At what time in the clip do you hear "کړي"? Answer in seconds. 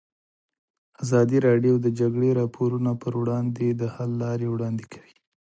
4.93-5.13